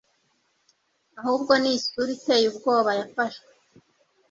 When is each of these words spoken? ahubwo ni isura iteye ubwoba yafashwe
ahubwo 1.19 1.51
ni 1.61 1.69
isura 1.77 2.09
iteye 2.17 2.45
ubwoba 2.51 2.91
yafashwe 2.99 3.49